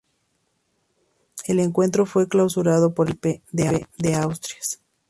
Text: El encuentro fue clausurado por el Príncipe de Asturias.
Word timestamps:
El 1.45 1.59
encuentro 1.59 2.07
fue 2.07 2.27
clausurado 2.27 2.95
por 2.95 3.07
el 3.07 3.17
Príncipe 3.17 3.45
de 3.51 4.15
Asturias. 4.15 4.81